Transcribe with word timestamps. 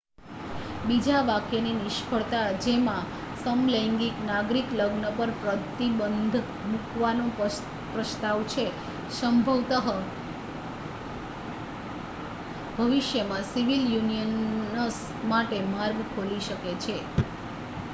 બીજા 0.83 1.17
વાક્યની 1.25 1.73
નિષ્ફળતા, 1.75 2.45
જેમાં 2.61 3.11
સમલૈંગિક 3.41 4.15
નાગરિક 4.23 4.71
લગ્ન 4.77 5.05
પર 5.17 5.33
પ્રતિબંધ 5.41 6.37
મૂકવાનો 6.65 7.27
પ્રસ્તાવ 7.91 8.39
છે, 8.49 8.65
સંભવત: 9.11 9.71
ભવિષ્યમાં 12.75 13.45
સિવિલ 13.51 13.83
યુનિયનસ 13.93 14.97
માટે 15.29 15.57
માર્ગ 15.71 15.97
ખોલી 16.11 16.43
શકે 16.45 16.71
છે 16.83 16.97